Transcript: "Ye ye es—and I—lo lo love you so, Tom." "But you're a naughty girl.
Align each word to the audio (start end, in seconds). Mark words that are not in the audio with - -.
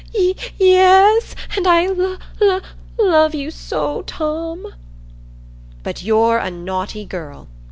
"Ye 0.15 0.35
ye 0.57 0.77
es—and 0.77 1.67
I—lo 1.67 2.17
lo 2.39 2.61
love 2.97 3.35
you 3.35 3.51
so, 3.51 4.01
Tom." 4.07 4.73
"But 5.83 6.01
you're 6.01 6.39
a 6.39 6.49
naughty 6.49 7.05
girl. 7.05 7.47